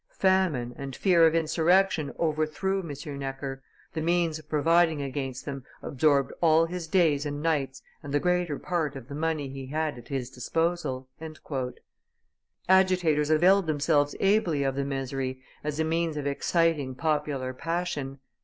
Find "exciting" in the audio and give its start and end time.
16.25-16.95